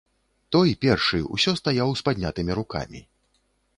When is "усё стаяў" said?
1.37-1.93